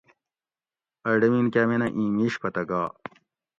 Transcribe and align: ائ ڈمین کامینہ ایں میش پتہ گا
ائ 1.07 1.15
ڈمین 1.21 1.47
کامینہ 1.53 1.87
ایں 1.97 2.09
میش 2.15 2.33
پتہ 2.43 2.61
گا 2.69 2.81